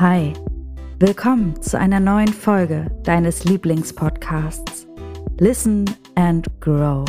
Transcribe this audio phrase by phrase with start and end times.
[0.00, 0.32] Hi,
[0.98, 4.88] willkommen zu einer neuen Folge deines Lieblingspodcasts
[5.38, 5.84] Listen
[6.16, 7.04] and Grow.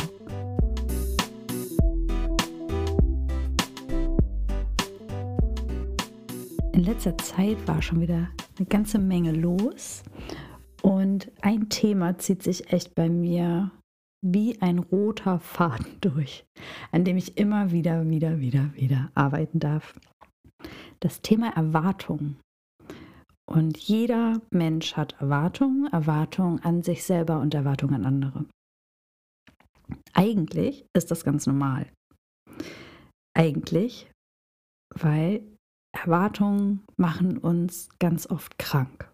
[6.74, 10.04] In letzter Zeit war schon wieder eine ganze Menge los
[10.82, 13.72] und ein Thema zieht sich echt bei mir
[14.22, 16.46] wie ein roter Faden durch,
[16.92, 19.92] an dem ich immer wieder, wieder, wieder, wieder arbeiten darf.
[21.00, 22.36] Das Thema Erwartung.
[23.48, 28.46] Und jeder Mensch hat Erwartungen, Erwartungen an sich selber und Erwartungen an andere.
[30.14, 31.86] Eigentlich ist das ganz normal.
[33.34, 34.10] Eigentlich,
[34.94, 35.42] weil
[35.92, 39.12] Erwartungen machen uns ganz oft krank.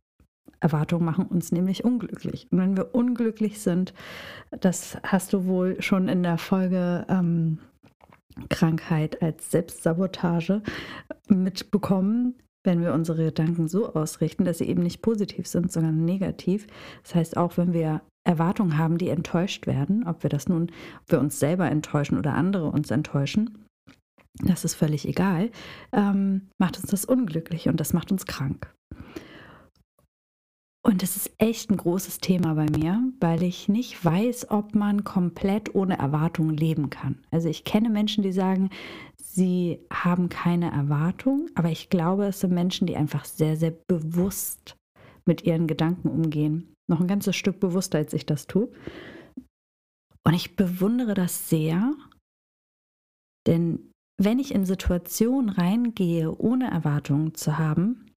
[0.60, 2.46] Erwartungen machen uns nämlich unglücklich.
[2.50, 3.92] Und wenn wir unglücklich sind,
[4.50, 7.58] das hast du wohl schon in der Folge ähm,
[8.48, 10.62] Krankheit als Selbstsabotage
[11.28, 16.66] mitbekommen, wenn wir unsere Gedanken so ausrichten, dass sie eben nicht positiv sind, sondern negativ.
[17.02, 20.70] Das heißt, auch wenn wir Erwartungen haben, die enttäuscht werden, ob wir das nun,
[21.02, 23.64] ob wir uns selber enttäuschen oder andere uns enttäuschen,
[24.44, 25.50] das ist völlig egal,
[25.92, 28.72] ähm, macht uns das unglücklich und das macht uns krank.
[30.92, 35.04] Und das ist echt ein großes Thema bei mir, weil ich nicht weiß, ob man
[35.04, 37.16] komplett ohne Erwartungen leben kann.
[37.30, 38.68] Also ich kenne Menschen, die sagen,
[39.16, 44.76] sie haben keine Erwartung, aber ich glaube, es sind Menschen, die einfach sehr, sehr bewusst
[45.24, 46.74] mit ihren Gedanken umgehen.
[46.90, 48.68] Noch ein ganzes Stück bewusster, als ich das tue.
[50.26, 51.94] Und ich bewundere das sehr,
[53.46, 58.11] denn wenn ich in Situationen reingehe, ohne Erwartungen zu haben,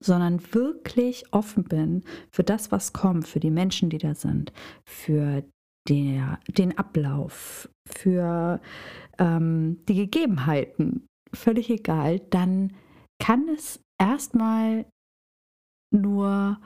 [0.00, 4.52] sondern wirklich offen bin für das, was kommt, für die Menschen, die da sind,
[4.84, 5.44] für
[5.88, 8.60] der, den Ablauf, für
[9.18, 12.72] ähm, die Gegebenheiten, völlig egal, dann
[13.20, 14.86] kann es erstmal
[15.92, 16.58] nur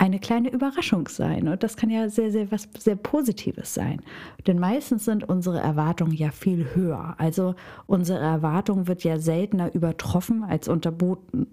[0.00, 1.48] eine kleine Überraschung sein.
[1.48, 4.00] Und das kann ja sehr, sehr was sehr Positives sein.
[4.46, 7.16] Denn meistens sind unsere Erwartungen ja viel höher.
[7.18, 7.56] Also
[7.86, 11.48] unsere Erwartung wird ja seltener übertroffen als unterboten.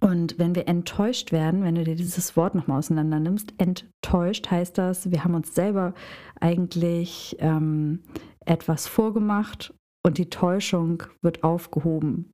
[0.00, 4.78] Und wenn wir enttäuscht werden, wenn du dir dieses Wort nochmal auseinander nimmst, enttäuscht heißt
[4.78, 5.94] das, wir haben uns selber
[6.40, 8.02] eigentlich ähm,
[8.44, 9.74] etwas vorgemacht
[10.04, 12.32] und die Täuschung wird aufgehoben.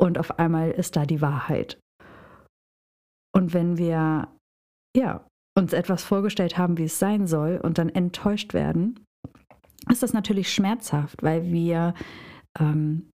[0.00, 1.78] Und auf einmal ist da die Wahrheit.
[3.34, 4.28] Und wenn wir
[4.96, 9.00] ja, uns etwas vorgestellt haben, wie es sein soll, und dann enttäuscht werden,
[9.90, 11.94] ist das natürlich schmerzhaft, weil wir
[12.58, 13.10] ähm,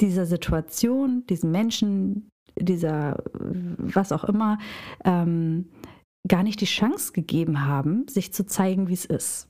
[0.00, 2.28] dieser Situation, diesen Menschen,
[2.58, 4.58] dieser, was auch immer,
[5.04, 5.68] ähm,
[6.28, 9.48] gar nicht die Chance gegeben haben, sich zu zeigen, wie es ist.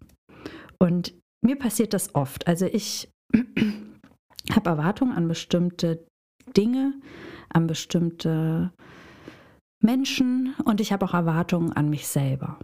[0.79, 2.47] Und mir passiert das oft.
[2.47, 3.09] Also ich
[4.51, 6.05] habe Erwartungen an bestimmte
[6.57, 6.95] Dinge,
[7.51, 8.73] an bestimmte
[9.83, 12.59] Menschen und ich habe auch Erwartungen an mich selber.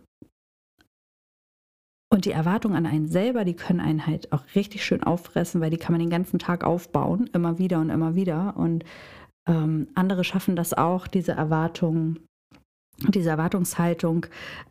[2.12, 5.70] Und die Erwartungen an einen selber, die können einen halt auch richtig schön auffressen, weil
[5.70, 8.56] die kann man den ganzen Tag aufbauen, immer wieder und immer wieder.
[8.56, 8.84] Und
[9.46, 12.26] ähm, andere schaffen das auch, diese Erwartungen
[13.08, 14.26] diese Erwartungshaltung,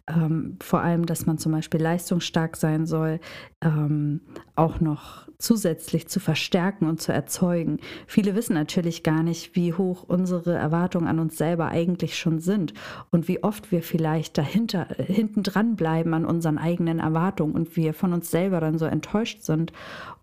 [0.08, 3.20] ähm, vor allem, dass man zum Beispiel leistungsstark sein soll,
[3.62, 4.22] ähm,
[4.56, 7.80] auch noch zusätzlich zu verstärken und zu erzeugen.
[8.08, 12.74] Viele wissen natürlich gar nicht, wie hoch unsere Erwartungen an uns selber eigentlich schon sind
[13.10, 17.94] und wie oft wir vielleicht dahinter, hinten dran bleiben an unseren eigenen Erwartungen und wir
[17.94, 19.72] von uns selber dann so enttäuscht sind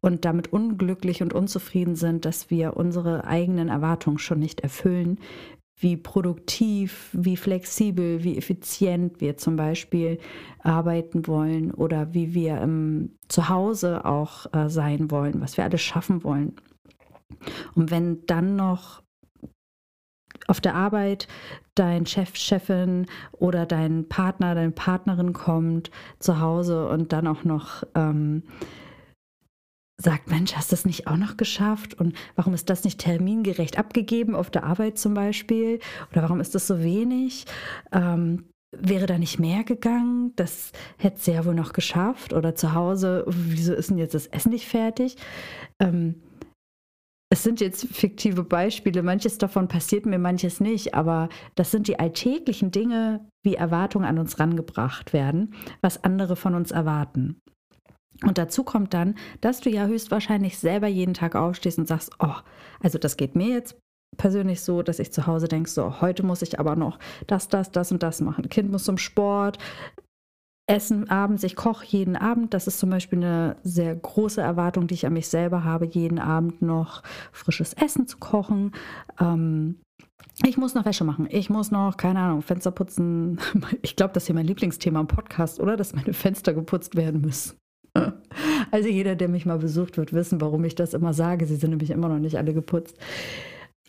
[0.03, 5.19] und damit unglücklich und unzufrieden sind, dass wir unsere eigenen Erwartungen schon nicht erfüllen,
[5.78, 10.19] wie produktiv, wie flexibel, wie effizient wir zum Beispiel
[10.62, 16.25] arbeiten wollen oder wie wir im Zuhause auch äh, sein wollen, was wir alles schaffen
[16.25, 16.56] wollen.
[17.75, 19.03] Und wenn dann noch
[20.47, 21.28] auf der Arbeit
[21.75, 27.82] dein Chef, Chefin oder dein Partner, deine Partnerin kommt zu Hause und dann auch noch
[27.94, 28.43] ähm,
[29.98, 31.94] sagt, Mensch, hast du das nicht auch noch geschafft?
[31.94, 35.81] Und warum ist das nicht termingerecht abgegeben auf der Arbeit zum Beispiel?
[36.12, 37.46] Oder warum ist das so wenig?
[37.93, 40.32] Ähm, wäre da nicht mehr gegangen?
[40.37, 42.34] Das hätte sie ja wohl noch geschafft.
[42.34, 45.16] Oder zu Hause, wieso ist denn jetzt das Essen nicht fertig?
[45.81, 46.22] Ähm,
[47.28, 51.99] es sind jetzt fiktive Beispiele, manches davon passiert mir, manches nicht, aber das sind die
[51.99, 57.40] alltäglichen Dinge, wie Erwartungen an uns rangebracht werden, was andere von uns erwarten.
[58.24, 62.34] Und dazu kommt dann, dass du ja höchstwahrscheinlich selber jeden Tag aufstehst und sagst, oh,
[62.82, 63.76] also das geht mir jetzt
[64.16, 67.70] persönlich so, dass ich zu Hause denke, so, heute muss ich aber noch das, das,
[67.70, 68.48] das und das machen.
[68.48, 69.58] Kind muss zum Sport,
[70.68, 72.52] Essen abends, ich koche jeden Abend.
[72.52, 76.18] Das ist zum Beispiel eine sehr große Erwartung, die ich an mich selber habe, jeden
[76.18, 77.02] Abend noch
[77.32, 78.72] frisches Essen zu kochen.
[79.20, 79.76] Ähm,
[80.44, 81.28] ich muss noch Wäsche machen.
[81.30, 83.38] Ich muss noch, keine Ahnung, Fenster putzen.
[83.82, 85.76] Ich glaube, das ist hier mein Lieblingsthema im Podcast, oder?
[85.76, 87.56] Dass meine Fenster geputzt werden müssen.
[88.76, 91.46] Also jeder, der mich mal besucht, wird wissen, warum ich das immer sage.
[91.46, 92.99] Sie sind nämlich immer noch nicht alle geputzt.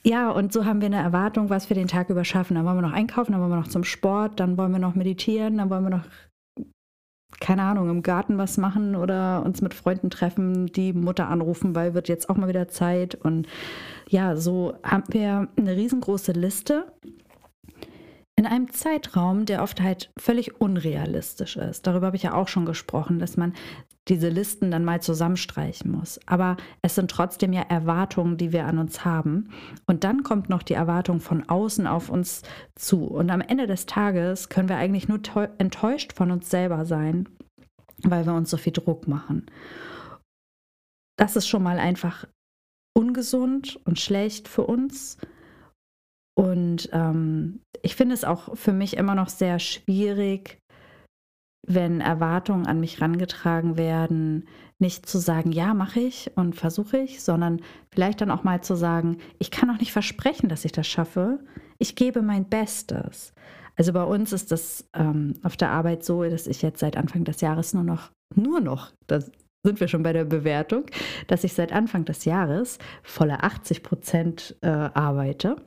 [0.01, 2.55] Ja, und so haben wir eine Erwartung, was wir den Tag über schaffen.
[2.55, 4.95] Dann wollen wir noch einkaufen, dann wollen wir noch zum Sport, dann wollen wir noch
[4.95, 6.05] meditieren, dann wollen wir noch
[7.41, 11.93] keine Ahnung, im Garten was machen oder uns mit Freunden treffen, die Mutter anrufen, weil
[11.93, 13.15] wird jetzt auch mal wieder Zeit.
[13.15, 13.45] Und
[14.07, 16.85] ja, so haben wir eine riesengroße Liste
[18.37, 21.87] in einem Zeitraum, der oft halt völlig unrealistisch ist.
[21.87, 23.53] Darüber habe ich ja auch schon gesprochen, dass man
[24.09, 26.19] diese Listen dann mal zusammenstreichen muss.
[26.25, 29.49] Aber es sind trotzdem ja Erwartungen, die wir an uns haben.
[29.85, 32.43] Und dann kommt noch die Erwartung von außen auf uns
[32.75, 33.05] zu.
[33.05, 35.19] Und am Ende des Tages können wir eigentlich nur
[35.57, 37.27] enttäuscht von uns selber sein,
[38.03, 39.45] weil wir uns so viel Druck machen.
[41.17, 42.25] Das ist schon mal einfach
[42.95, 45.17] ungesund und schlecht für uns.
[46.35, 50.59] Und ähm, ich finde es auch für mich immer noch sehr schwierig,
[51.67, 54.47] wenn Erwartungen an mich rangetragen werden,
[54.79, 57.61] nicht zu sagen, ja, mache ich und versuche ich, sondern
[57.91, 61.39] vielleicht dann auch mal zu sagen, ich kann auch nicht versprechen, dass ich das schaffe.
[61.77, 63.33] Ich gebe mein Bestes.
[63.75, 67.25] Also bei uns ist das ähm, auf der Arbeit so, dass ich jetzt seit Anfang
[67.25, 69.29] des Jahres nur noch, nur noch, das
[69.63, 70.85] sind wir schon bei der Bewertung,
[71.27, 75.57] dass ich seit Anfang des Jahres volle 80 Prozent äh, arbeite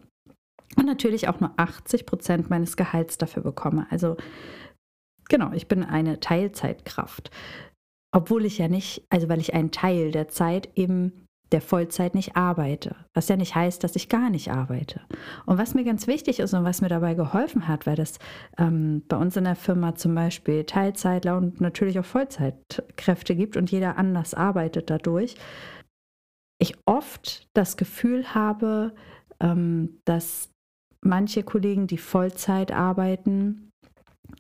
[0.77, 3.87] und natürlich auch nur 80 Prozent meines Gehalts dafür bekomme.
[3.91, 4.17] Also
[5.31, 7.31] genau, ich bin eine Teilzeitkraft.
[8.13, 12.37] Obwohl ich ja nicht, also weil ich einen Teil der Zeit eben der Vollzeit nicht
[12.37, 12.95] arbeite.
[13.15, 15.01] Was ja nicht heißt, dass ich gar nicht arbeite.
[15.47, 18.19] Und was mir ganz wichtig ist und was mir dabei geholfen hat, weil das
[18.57, 23.71] ähm, bei uns in der Firma zum Beispiel Teilzeitler und natürlich auch Vollzeitkräfte gibt und
[23.71, 25.35] jeder anders arbeitet dadurch,
[26.61, 28.93] ich oft das Gefühl habe,
[29.41, 30.51] ähm, dass
[31.01, 33.70] manche Kollegen, die Vollzeit arbeiten,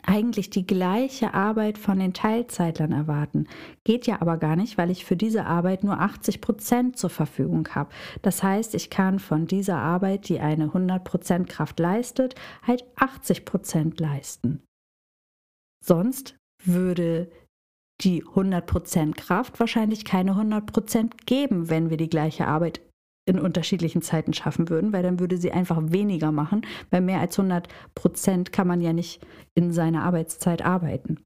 [0.02, 3.46] eigentlich die gleiche Arbeit von den Teilzeitlern erwarten.
[3.84, 7.68] Geht ja aber gar nicht, weil ich für diese Arbeit nur 80 Prozent zur Verfügung
[7.74, 7.90] habe.
[8.22, 13.44] Das heißt, ich kann von dieser Arbeit, die eine 100 Prozent Kraft leistet, halt 80
[13.44, 14.62] Prozent leisten.
[15.84, 17.30] Sonst würde
[18.02, 22.80] die 100 Prozent Kraft wahrscheinlich keine 100 Prozent geben, wenn wir die gleiche Arbeit
[23.30, 27.38] in unterschiedlichen Zeiten schaffen würden, weil dann würde sie einfach weniger machen, weil mehr als
[27.38, 29.24] 100 Prozent kann man ja nicht
[29.54, 31.18] in seiner Arbeitszeit arbeiten.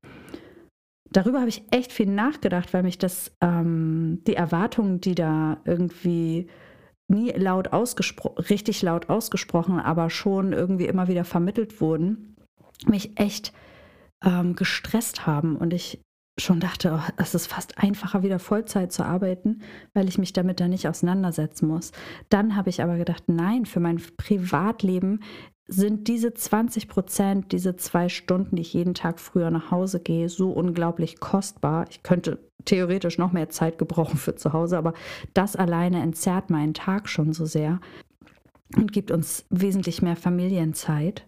[1.11, 6.49] Darüber habe ich echt viel nachgedacht, weil mich das, ähm, die Erwartungen, die da irgendwie
[7.09, 12.37] nie laut ausgesprochen, richtig laut ausgesprochen, aber schon irgendwie immer wieder vermittelt wurden,
[12.87, 13.53] mich echt
[14.25, 16.01] ähm, gestresst haben und ich
[16.39, 20.61] schon dachte, oh, es ist fast einfacher, wieder Vollzeit zu arbeiten, weil ich mich damit
[20.61, 21.93] dann nicht auseinandersetzen muss.
[22.29, 25.21] Dann habe ich aber gedacht, nein, für mein Privatleben
[25.67, 30.29] sind diese 20 Prozent, diese zwei Stunden, die ich jeden Tag früher nach Hause gehe,
[30.29, 31.87] so unglaublich kostbar.
[31.91, 34.93] Ich könnte theoretisch noch mehr Zeit gebrauchen für zu Hause, aber
[35.33, 37.81] das alleine entzerrt meinen Tag schon so sehr
[38.77, 41.27] und gibt uns wesentlich mehr Familienzeit.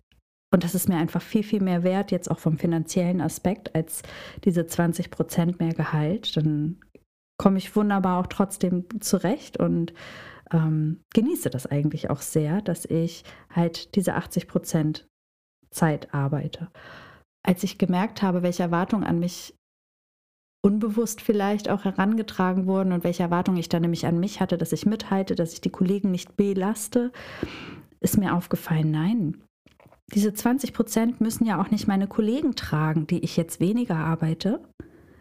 [0.53, 4.03] Und das ist mir einfach viel, viel mehr wert, jetzt auch vom finanziellen Aspekt, als
[4.45, 6.37] diese 20 Prozent mehr Gehalt.
[6.37, 6.81] Dann
[7.39, 9.93] komme ich wunderbar auch trotzdem zurecht und
[10.53, 15.09] ähm, genieße das eigentlich auch sehr, dass ich halt diese 80 Prozent
[15.71, 16.69] Zeit arbeite.
[17.45, 19.55] Als ich gemerkt habe, welche Erwartungen an mich
[20.65, 24.73] unbewusst vielleicht auch herangetragen wurden und welche Erwartungen ich dann nämlich an mich hatte, dass
[24.73, 27.13] ich mithalte, dass ich die Kollegen nicht belaste,
[28.01, 29.46] ist mir aufgefallen, nein,
[30.15, 34.63] diese 20 Prozent müssen ja auch nicht meine Kollegen tragen, die ich jetzt weniger arbeite.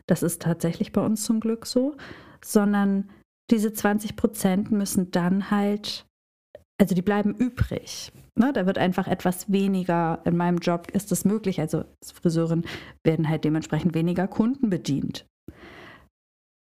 [0.08, 1.96] Das ist tatsächlich bei uns zum Glück so,
[2.44, 3.10] sondern
[3.50, 6.06] diese 20 Prozent müssen dann halt,
[6.80, 8.12] also die bleiben übrig.
[8.38, 11.62] Ne, da wird einfach etwas weniger in meinem Job ist es möglich.
[11.62, 12.66] Also als Friseurin
[13.04, 15.26] werden halt dementsprechend weniger Kunden bedient.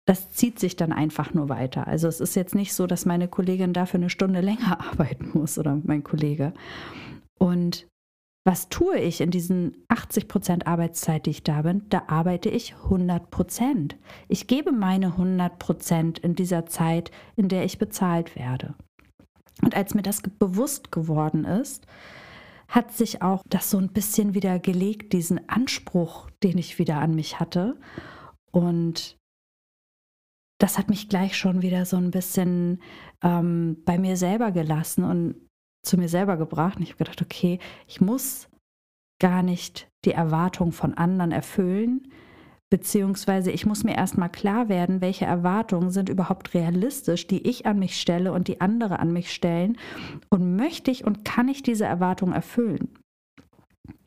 [0.07, 1.85] Das zieht sich dann einfach nur weiter.
[1.88, 5.59] Also es ist jetzt nicht so, dass meine Kollegin dafür eine Stunde länger arbeiten muss
[5.59, 6.53] oder mein Kollege.
[7.38, 7.88] Und
[8.50, 11.84] was tue ich in diesen 80 Prozent Arbeitszeit, die ich da bin?
[11.89, 13.96] Da arbeite ich 100 Prozent.
[14.27, 18.74] Ich gebe meine 100 Prozent in dieser Zeit, in der ich bezahlt werde.
[19.62, 21.86] Und als mir das bewusst geworden ist,
[22.68, 27.13] hat sich auch das so ein bisschen wieder gelegt, diesen Anspruch, den ich wieder an
[27.13, 27.77] mich hatte.
[28.50, 29.15] Und
[30.58, 32.82] das hat mich gleich schon wieder so ein bisschen
[33.24, 35.36] ähm, bei mir selber gelassen und
[35.83, 36.77] zu mir selber gebracht.
[36.77, 38.50] Und ich habe gedacht, okay, ich muss
[39.19, 42.07] gar nicht die Erwartung von anderen erfüllen,
[42.69, 47.79] beziehungsweise ich muss mir erstmal klar werden, welche Erwartungen sind überhaupt realistisch, die ich an
[47.79, 49.77] mich stelle und die andere an mich stellen
[50.29, 52.89] und möchte ich und kann ich diese Erwartungen erfüllen.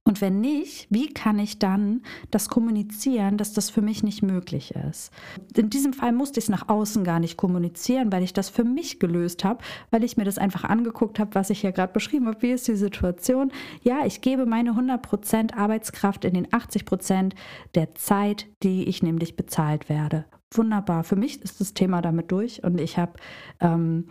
[0.05, 4.75] Und wenn nicht, wie kann ich dann das kommunizieren, dass das für mich nicht möglich
[4.91, 5.13] ist?
[5.57, 8.65] In diesem Fall musste ich es nach außen gar nicht kommunizieren, weil ich das für
[8.65, 12.27] mich gelöst habe, weil ich mir das einfach angeguckt habe, was ich hier gerade beschrieben
[12.27, 12.43] habe.
[12.43, 13.53] Wie ist die Situation?
[13.83, 17.35] Ja, ich gebe meine 100% Arbeitskraft in den 80%
[17.77, 20.25] der Zeit, die ich nämlich bezahlt werde.
[20.53, 21.05] Wunderbar.
[21.05, 23.13] Für mich ist das Thema damit durch und ich habe...
[23.61, 24.09] Ähm,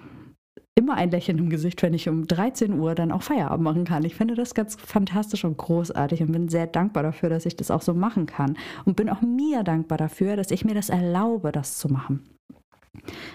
[0.76, 4.06] immer ein Lächeln im Gesicht, wenn ich um 13 Uhr dann auch Feierabend machen kann.
[4.06, 7.72] Ich finde das ganz fantastisch und großartig und bin sehr dankbar dafür, dass ich das
[7.72, 8.58] auch so machen kann.
[8.86, 12.30] Und bin auch mir dankbar dafür, dass ich mir das erlaube, das zu machen.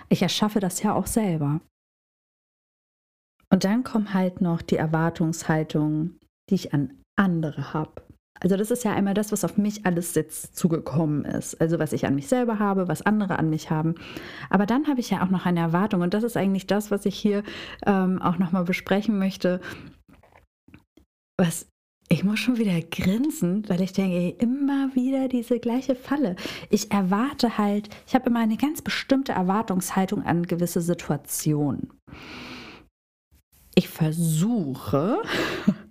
[0.09, 1.61] Ich erschaffe das ja auch selber.
[3.51, 6.17] Und dann kommt halt noch die Erwartungshaltung,
[6.51, 8.03] die ich an andere habe.
[8.41, 11.61] Also das ist ja einmal das, was auf mich alles jetzt zugekommen ist.
[11.61, 13.95] Also was ich an mich selber habe, was andere an mich haben.
[14.51, 17.07] Aber dann habe ich ja auch noch eine Erwartung und das ist eigentlich das, was
[17.07, 17.43] ich hier
[17.87, 19.61] ähm, auch nochmal besprechen möchte.
[21.39, 21.67] Was
[22.09, 26.37] ich muss schon wieder grinsen, weil ich denke, immer wieder diese gleiche Falle.
[26.71, 31.91] Ich erwarte halt, ich habe immer eine ganz bestimmte Erwartungshaltung an gewisse Situationen.
[33.75, 35.21] Ich versuche,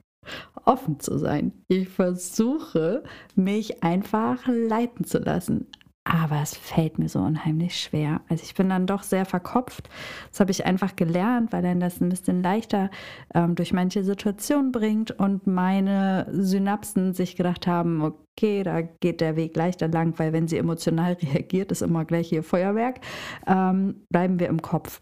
[0.66, 1.54] offen zu sein.
[1.68, 3.04] Ich versuche,
[3.36, 5.68] mich einfach leiten zu lassen.
[6.08, 8.22] Aber es fällt mir so unheimlich schwer.
[8.30, 9.90] Also ich bin dann doch sehr verkopft.
[10.30, 12.92] Das habe ich einfach gelernt, weil dann das ein bisschen leichter
[13.34, 19.36] ähm, durch manche Situationen bringt und meine Synapsen sich gedacht haben, okay, da geht der
[19.36, 23.00] Weg leichter lang, weil wenn sie emotional reagiert, ist immer gleich hier Feuerwerk,
[23.48, 25.02] ähm, bleiben wir im Kopf.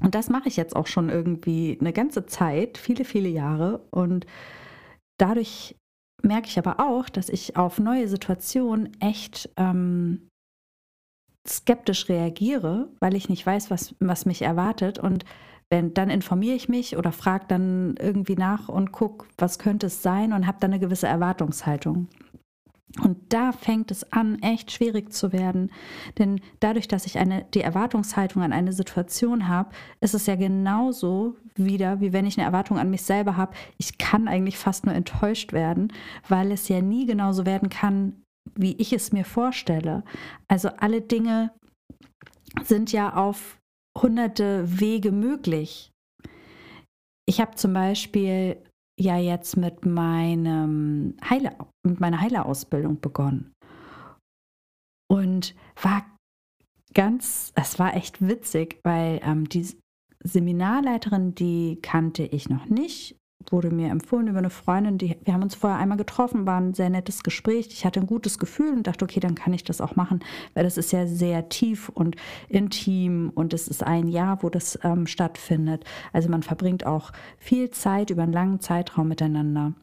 [0.00, 3.80] Und das mache ich jetzt auch schon irgendwie eine ganze Zeit, viele, viele Jahre.
[3.90, 4.26] Und
[5.20, 5.76] dadurch
[6.22, 10.28] merke ich aber auch, dass ich auf neue Situationen echt ähm,
[11.48, 14.98] skeptisch reagiere, weil ich nicht weiß, was, was mich erwartet.
[14.98, 15.24] Und
[15.70, 20.02] wenn, dann informiere ich mich oder frage dann irgendwie nach und gucke, was könnte es
[20.02, 22.08] sein und habe dann eine gewisse Erwartungshaltung.
[22.98, 25.70] Und da fängt es an, echt schwierig zu werden.
[26.18, 29.70] Denn dadurch, dass ich eine, die Erwartungshaltung an eine Situation habe,
[30.00, 33.54] ist es ja genauso wieder, wie wenn ich eine Erwartung an mich selber habe.
[33.78, 35.92] Ich kann eigentlich fast nur enttäuscht werden,
[36.28, 38.22] weil es ja nie genauso werden kann,
[38.56, 40.02] wie ich es mir vorstelle.
[40.48, 41.52] Also alle Dinge
[42.64, 43.58] sind ja auf
[43.96, 45.92] hunderte Wege möglich.
[47.26, 48.56] Ich habe zum Beispiel
[48.98, 51.56] ja jetzt mit meinem Heile,
[51.86, 53.52] mit meiner Heilerausbildung begonnen.
[55.10, 56.06] Und war
[56.94, 59.66] ganz, es war echt witzig, weil ähm, die
[60.22, 63.16] Seminarleiterin, die kannte ich noch nicht
[63.48, 66.74] wurde mir empfohlen über eine Freundin, die, wir haben uns vorher einmal getroffen, war ein
[66.74, 67.68] sehr nettes Gespräch.
[67.70, 70.20] Ich hatte ein gutes Gefühl und dachte, okay, dann kann ich das auch machen,
[70.54, 72.16] weil das ist ja sehr tief und
[72.48, 75.84] intim und es ist ein Jahr, wo das ähm, stattfindet.
[76.12, 79.74] Also man verbringt auch viel Zeit über einen langen Zeitraum miteinander.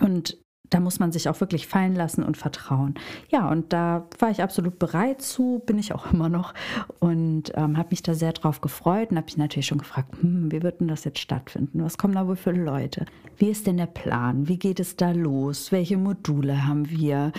[0.00, 0.38] Und
[0.70, 2.94] da muss man sich auch wirklich fallen lassen und vertrauen.
[3.28, 6.54] Ja, und da war ich absolut bereit zu, bin ich auch immer noch
[6.98, 10.50] und ähm, habe mich da sehr drauf gefreut und habe mich natürlich schon gefragt, hm,
[10.52, 11.82] wie wird denn das jetzt stattfinden?
[11.84, 13.06] Was kommen da wohl für Leute?
[13.36, 14.48] Wie ist denn der Plan?
[14.48, 15.72] Wie geht es da los?
[15.72, 17.32] Welche Module haben wir?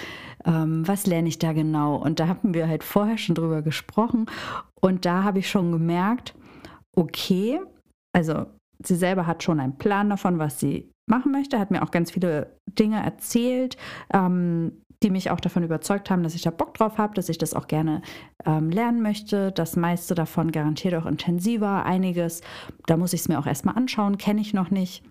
[0.45, 1.95] Ähm, was lerne ich da genau?
[1.95, 4.27] Und da haben wir halt vorher schon drüber gesprochen
[4.81, 6.36] und da habe ich schon gemerkt,
[6.95, 7.59] okay,
[8.13, 8.45] also
[8.83, 12.11] sie selber hat schon einen Plan davon, was sie machen möchte, hat mir auch ganz
[12.11, 13.77] viele Dinge erzählt,
[14.13, 17.37] ähm, die mich auch davon überzeugt haben, dass ich da Bock drauf habe, dass ich
[17.37, 18.01] das auch gerne
[18.45, 19.51] ähm, lernen möchte.
[19.51, 21.85] Das meiste davon garantiert auch intensiver.
[21.85, 22.41] Einiges,
[22.85, 25.03] da muss ich es mir auch erstmal anschauen, kenne ich noch nicht.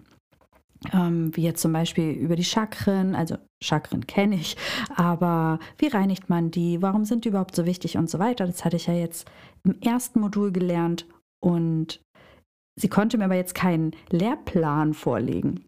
[0.92, 4.56] Ähm, wie jetzt zum Beispiel über die Chakren, also Chakren kenne ich,
[4.94, 8.46] aber wie reinigt man die, warum sind die überhaupt so wichtig und so weiter.
[8.46, 9.28] Das hatte ich ja jetzt
[9.64, 11.06] im ersten Modul gelernt
[11.42, 12.00] und
[12.78, 15.64] sie konnte mir aber jetzt keinen Lehrplan vorlegen.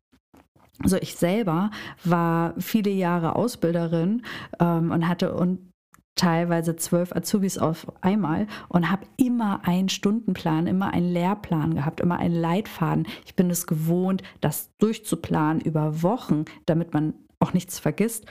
[0.82, 1.70] Also ich selber
[2.04, 4.22] war viele Jahre Ausbilderin
[4.58, 5.70] ähm, und hatte und
[6.16, 12.18] teilweise zwölf Azubis auf einmal und habe immer einen Stundenplan, immer einen Lehrplan gehabt, immer
[12.18, 13.06] einen Leitfaden.
[13.24, 18.26] Ich bin es gewohnt, das durchzuplanen über Wochen, damit man auch nichts vergisst.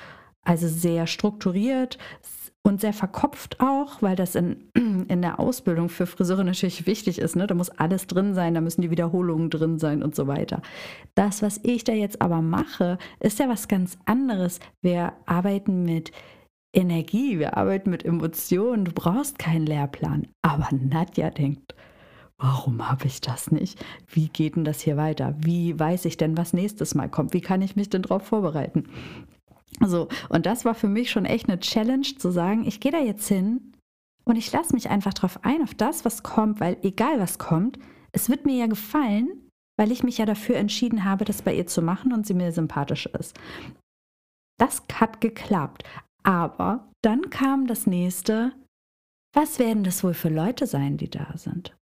[0.49, 1.99] Also sehr strukturiert,
[2.61, 4.69] und sehr verkopft auch, weil das in,
[5.07, 7.35] in der Ausbildung für Friseure natürlich wichtig ist.
[7.35, 7.47] Ne?
[7.47, 10.61] Da muss alles drin sein, da müssen die Wiederholungen drin sein und so weiter.
[11.15, 14.59] Das, was ich da jetzt aber mache, ist ja was ganz anderes.
[14.81, 16.11] Wir arbeiten mit
[16.73, 18.85] Energie, wir arbeiten mit Emotionen.
[18.85, 20.27] Du brauchst keinen Lehrplan.
[20.41, 21.73] Aber Nadja denkt,
[22.37, 23.83] warum habe ich das nicht?
[24.07, 25.33] Wie geht denn das hier weiter?
[25.39, 27.33] Wie weiß ich denn, was nächstes Mal kommt?
[27.33, 28.83] Wie kann ich mich denn darauf vorbereiten?
[29.81, 32.99] So, und das war für mich schon echt eine Challenge zu sagen, ich gehe da
[32.99, 33.73] jetzt hin
[34.25, 37.79] und ich lasse mich einfach drauf ein, auf das, was kommt, weil egal was kommt,
[38.11, 41.67] es wird mir ja gefallen, weil ich mich ja dafür entschieden habe, das bei ihr
[41.67, 43.39] zu machen und sie mir sympathisch ist.
[44.59, 45.83] Das hat geklappt.
[46.23, 48.51] Aber dann kam das nächste,
[49.33, 51.77] was werden das wohl für Leute sein, die da sind?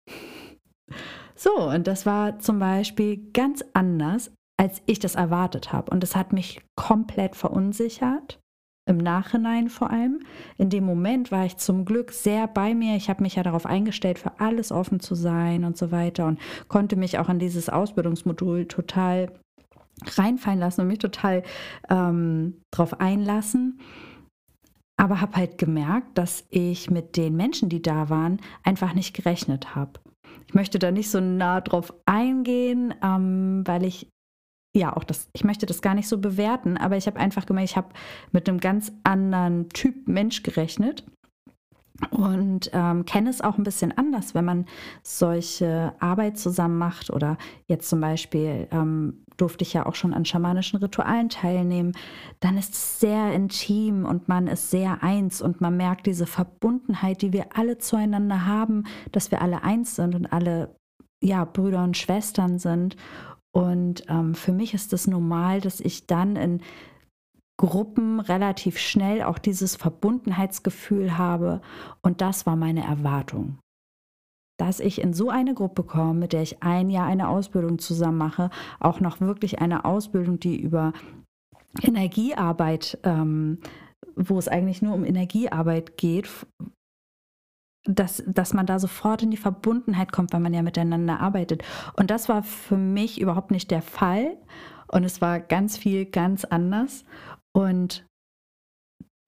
[1.35, 5.91] So, und das war zum Beispiel ganz anders, als ich das erwartet habe.
[5.91, 8.39] Und es hat mich komplett verunsichert,
[8.87, 10.19] im Nachhinein vor allem.
[10.57, 12.95] In dem Moment war ich zum Glück sehr bei mir.
[12.95, 16.39] Ich habe mich ja darauf eingestellt, für alles offen zu sein und so weiter und
[16.67, 19.31] konnte mich auch an dieses Ausbildungsmodul total
[20.17, 21.43] reinfallen lassen und mich total
[21.89, 23.79] ähm, darauf einlassen.
[24.97, 29.75] Aber habe halt gemerkt, dass ich mit den Menschen, die da waren, einfach nicht gerechnet
[29.75, 29.99] habe.
[30.47, 34.07] Ich möchte da nicht so nah drauf eingehen, ähm, weil ich
[34.79, 37.71] ja auch das, ich möchte das gar nicht so bewerten, aber ich habe einfach gemerkt,
[37.71, 37.89] ich habe
[38.31, 41.03] mit einem ganz anderen Typ Mensch gerechnet
[42.11, 44.65] und ähm, kenne es auch ein bisschen anders, wenn man
[45.01, 50.25] solche Arbeit zusammen macht oder jetzt zum Beispiel ähm, durfte ich ja auch schon an
[50.25, 51.93] schamanischen Ritualen teilnehmen,
[52.39, 57.21] dann ist es sehr intim und man ist sehr eins und man merkt diese Verbundenheit,
[57.21, 60.75] die wir alle zueinander haben, dass wir alle eins sind und alle
[61.21, 62.95] ja Brüder und Schwestern sind
[63.55, 66.61] und ähm, für mich ist es normal, dass ich dann in
[67.57, 71.61] Gruppen relativ schnell auch dieses Verbundenheitsgefühl habe.
[72.01, 73.57] Und das war meine Erwartung.
[74.59, 78.17] Dass ich in so eine Gruppe komme, mit der ich ein Jahr eine Ausbildung zusammen
[78.17, 78.49] mache,
[78.81, 80.91] auch noch wirklich eine Ausbildung, die über
[81.81, 83.59] Energiearbeit, ähm,
[84.17, 86.27] wo es eigentlich nur um Energiearbeit geht,
[87.85, 91.63] dass, dass man da sofort in die Verbundenheit kommt, weil man ja miteinander arbeitet.
[91.95, 94.37] Und das war für mich überhaupt nicht der Fall.
[94.87, 97.05] Und es war ganz viel ganz anders.
[97.53, 98.05] Und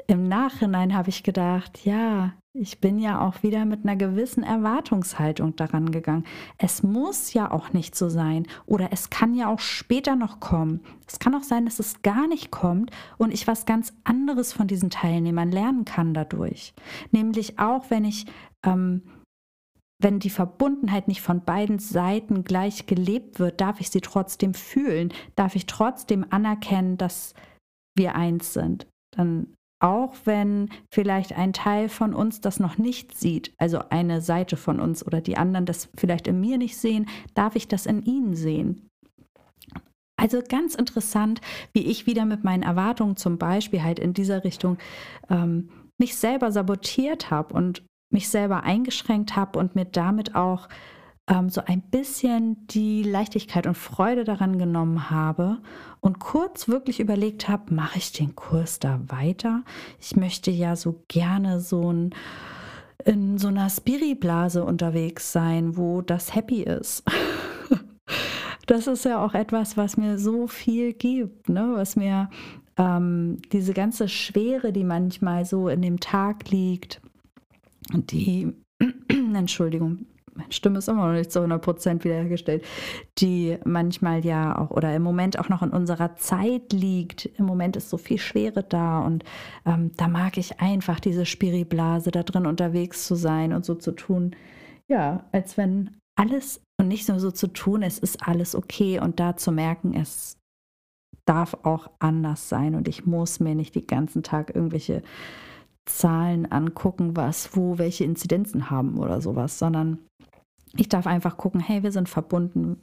[0.07, 5.55] im Nachhinein habe ich gedacht, ja, ich bin ja auch wieder mit einer gewissen Erwartungshaltung
[5.55, 6.25] daran gegangen.
[6.57, 10.81] Es muss ja auch nicht so sein oder es kann ja auch später noch kommen.
[11.07, 14.67] Es kann auch sein, dass es gar nicht kommt und ich was ganz anderes von
[14.67, 16.73] diesen Teilnehmern lernen kann dadurch.
[17.11, 18.25] Nämlich auch, wenn ich,
[18.65, 19.03] ähm,
[19.99, 25.13] wenn die Verbundenheit nicht von beiden Seiten gleich gelebt wird, darf ich sie trotzdem fühlen,
[25.35, 27.33] darf ich trotzdem anerkennen, dass
[27.95, 28.87] wir eins sind.
[29.15, 34.57] Dann auch wenn vielleicht ein Teil von uns das noch nicht sieht, also eine Seite
[34.57, 38.03] von uns oder die anderen das vielleicht in mir nicht sehen, darf ich das in
[38.03, 38.89] ihnen sehen.
[40.19, 41.41] Also ganz interessant,
[41.73, 44.79] wie ich wieder mit meinen Erwartungen zum Beispiel halt in dieser Richtung
[45.29, 50.69] ähm, mich selber sabotiert habe und mich selber eingeschränkt habe und mir damit auch
[51.27, 55.57] ähm, so ein bisschen die Leichtigkeit und Freude daran genommen habe
[55.99, 59.63] und kurz wirklich überlegt habe, mache ich den Kurs da weiter?
[59.99, 62.15] Ich möchte ja so gerne so ein
[63.05, 67.03] in so einer Spiri-Blase unterwegs sein, wo das happy ist.
[68.65, 71.73] das ist ja auch etwas, was mir so viel gibt, ne?
[71.75, 72.29] was mir
[72.77, 76.99] ähm, diese ganze Schwere, die manchmal so in dem Tag liegt,
[77.93, 78.51] die,
[79.33, 80.05] Entschuldigung,
[80.37, 82.63] meine Stimme ist immer noch nicht zu 100 Prozent wiederhergestellt,
[83.17, 87.25] die manchmal ja auch oder im Moment auch noch in unserer Zeit liegt.
[87.37, 89.23] Im Moment ist so viel Schwere da und
[89.65, 93.91] ähm, da mag ich einfach diese Spiriblase da drin unterwegs zu sein und so zu
[93.91, 94.35] tun,
[94.87, 99.19] ja, als wenn alles und nicht nur so zu tun, es ist alles okay und
[99.19, 100.37] da zu merken, es
[101.25, 105.01] darf auch anders sein und ich muss mir nicht den ganzen Tag irgendwelche
[105.85, 109.99] Zahlen angucken, was wo welche Inzidenzen haben oder sowas, sondern
[110.77, 112.81] ich darf einfach gucken, hey, wir sind verbunden.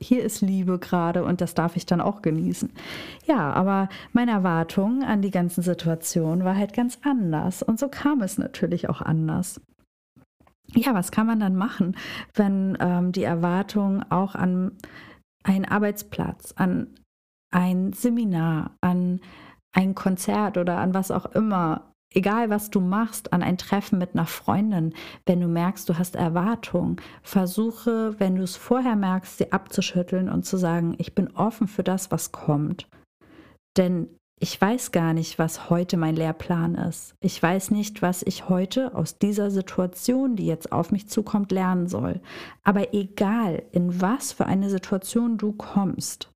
[0.00, 2.70] Hier ist Liebe gerade und das darf ich dann auch genießen.
[3.26, 8.22] Ja, aber meine Erwartung an die ganzen Situationen war halt ganz anders und so kam
[8.22, 9.60] es natürlich auch anders.
[10.74, 11.96] Ja, was kann man dann machen,
[12.34, 14.72] wenn ähm, die Erwartung auch an
[15.44, 16.94] einen Arbeitsplatz, an
[17.50, 19.20] ein Seminar, an
[19.72, 24.14] ein Konzert oder an was auch immer egal was du machst, an ein Treffen mit
[24.14, 24.94] einer Freundin,
[25.26, 30.44] wenn du merkst, du hast Erwartungen, versuche, wenn du es vorher merkst, sie abzuschütteln und
[30.44, 32.88] zu sagen, ich bin offen für das, was kommt.
[33.76, 34.08] Denn
[34.42, 37.14] ich weiß gar nicht, was heute mein Lehrplan ist.
[37.20, 41.86] Ich weiß nicht, was ich heute aus dieser Situation, die jetzt auf mich zukommt, lernen
[41.86, 42.20] soll.
[42.64, 46.32] Aber egal, in was für eine Situation du kommst,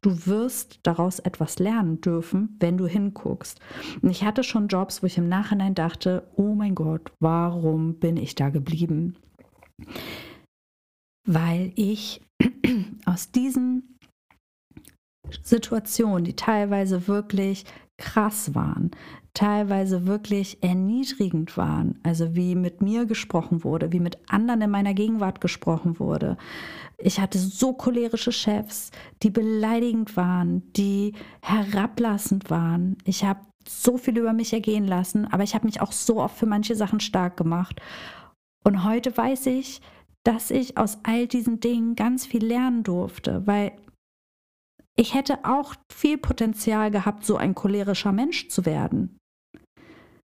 [0.00, 3.60] Du wirst daraus etwas lernen dürfen, wenn du hinguckst.
[4.02, 8.16] Und ich hatte schon Jobs, wo ich im Nachhinein dachte, oh mein Gott, warum bin
[8.16, 9.16] ich da geblieben?
[11.26, 12.22] Weil ich
[13.04, 13.98] aus diesen
[15.42, 17.64] Situationen, die teilweise wirklich
[17.98, 18.90] krass waren,
[19.34, 24.94] teilweise wirklich erniedrigend waren, also wie mit mir gesprochen wurde, wie mit anderen in meiner
[24.94, 26.36] Gegenwart gesprochen wurde.
[26.98, 28.90] Ich hatte so cholerische Chefs,
[29.22, 32.96] die beleidigend waren, die herablassend waren.
[33.04, 36.36] Ich habe so viel über mich ergehen lassen, aber ich habe mich auch so oft
[36.36, 37.80] für manche Sachen stark gemacht.
[38.64, 39.80] Und heute weiß ich,
[40.24, 43.72] dass ich aus all diesen Dingen ganz viel lernen durfte, weil
[44.96, 49.18] ich hätte auch viel Potenzial gehabt, so ein cholerischer Mensch zu werden.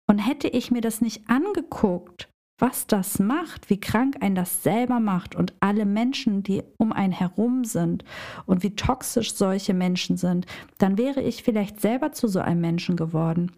[0.08, 5.00] Und hätte ich mir das nicht angeguckt, was das macht, wie krank ein das selber
[5.00, 8.04] macht und alle Menschen, die um einen herum sind
[8.44, 10.46] und wie toxisch solche Menschen sind,
[10.78, 13.52] dann wäre ich vielleicht selber zu so einem Menschen geworden.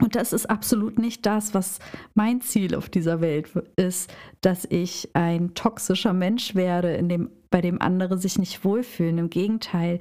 [0.00, 1.78] Und das ist absolut nicht das, was
[2.14, 7.60] mein Ziel auf dieser Welt ist, dass ich ein toxischer Mensch werde, in dem, bei
[7.60, 9.18] dem andere sich nicht wohlfühlen.
[9.18, 9.98] Im Gegenteil,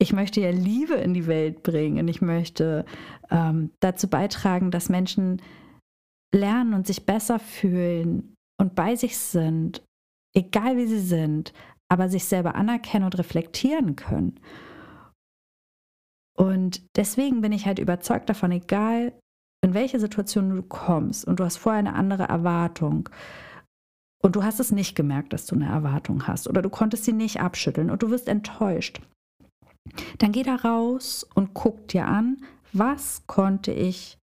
[0.00, 2.08] ich möchte ja Liebe in die Welt bringen.
[2.08, 2.84] Ich möchte
[3.30, 5.42] ähm, dazu beitragen, dass Menschen
[6.34, 9.82] lernen und sich besser fühlen und bei sich sind,
[10.36, 11.52] egal wie sie sind,
[11.90, 14.38] aber sich selber anerkennen und reflektieren können.
[16.36, 19.12] Und deswegen bin ich halt überzeugt davon, egal
[19.68, 23.08] in welche Situation du kommst und du hast vorher eine andere Erwartung
[24.22, 27.12] und du hast es nicht gemerkt, dass du eine Erwartung hast oder du konntest sie
[27.12, 29.00] nicht abschütteln und du wirst enttäuscht,
[30.18, 32.38] dann geh da raus und guck dir an,
[32.72, 34.18] was konnte ich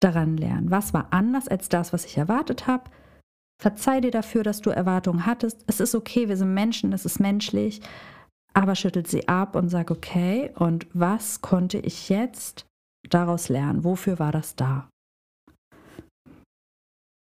[0.00, 0.70] daran lernen?
[0.70, 2.90] Was war anders als das, was ich erwartet habe?
[3.60, 5.64] Verzeih dir dafür, dass du Erwartungen hattest.
[5.66, 7.80] Es ist okay, wir sind Menschen, es ist menschlich,
[8.52, 12.68] aber schüttel sie ab und sag, okay, und was konnte ich jetzt
[13.08, 13.84] daraus lernen?
[13.84, 14.88] Wofür war das da?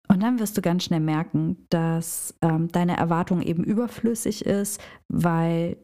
[0.09, 5.79] Und dann wirst du ganz schnell merken, dass ähm, deine Erwartung eben überflüssig ist, weil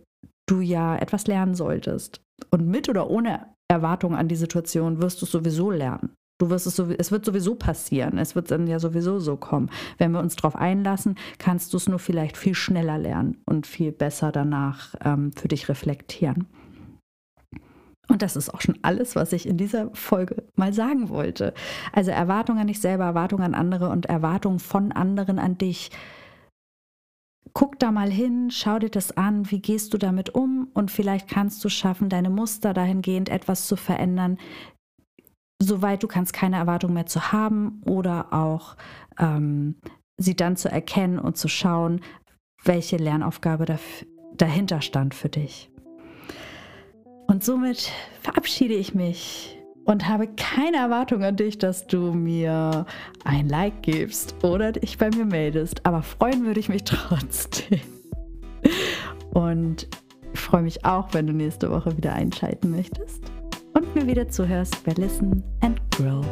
[0.47, 2.21] du ja etwas lernen solltest.
[2.51, 6.11] Und mit oder ohne Erwartung an die Situation wirst du es sowieso lernen.
[6.41, 8.19] Du wirst es, so, es wird sowieso passieren.
[8.19, 9.71] Es wird dann ja sowieso so kommen.
[9.97, 13.93] Wenn wir uns darauf einlassen, kannst du es nur vielleicht viel schneller lernen und viel
[13.93, 16.47] besser danach ähm, für dich reflektieren.
[18.09, 21.53] Und das ist auch schon alles, was ich in dieser Folge mal sagen wollte.
[21.93, 25.91] Also Erwartungen an dich selber, Erwartungen an andere und Erwartungen von anderen an dich.
[27.53, 31.29] Guck da mal hin, schau dir das an, wie gehst du damit um und vielleicht
[31.29, 34.39] kannst du schaffen, deine Muster dahingehend etwas zu verändern,
[35.61, 38.77] soweit du kannst, keine Erwartung mehr zu haben oder auch
[39.19, 39.77] ähm,
[40.17, 42.01] sie dann zu erkennen und zu schauen,
[42.65, 43.79] welche Lernaufgabe
[44.37, 45.71] dahinter stand für dich.
[47.29, 52.87] Und somit verabschiede ich mich und habe keine Erwartung an dich, dass du mir
[53.25, 55.85] ein Like gibst oder dich bei mir meldest.
[55.85, 57.81] Aber freuen würde ich mich trotzdem.
[59.35, 59.89] Und
[60.33, 63.23] ich freue mich auch, wenn du nächste Woche wieder einschalten möchtest
[63.75, 66.25] und mir wieder zuhörst bei Listen and Grow.